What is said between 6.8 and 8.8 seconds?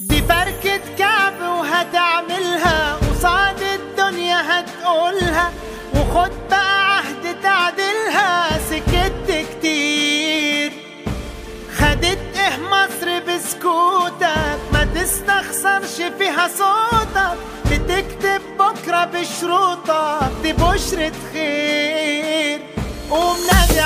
عهد تعدلها